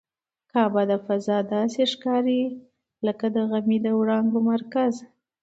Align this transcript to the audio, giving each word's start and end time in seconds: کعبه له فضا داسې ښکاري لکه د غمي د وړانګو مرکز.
کعبه 0.51 0.81
له 0.89 0.97
فضا 1.05 1.37
داسې 1.53 1.81
ښکاري 1.91 2.41
لکه 3.05 3.25
د 3.35 3.37
غمي 3.49 3.77
د 3.85 3.87
وړانګو 3.99 4.39
مرکز. 4.51 4.93